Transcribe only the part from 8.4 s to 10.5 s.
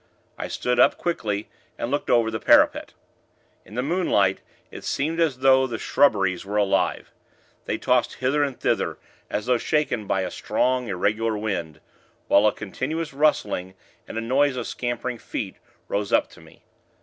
and thither, as though shaken by a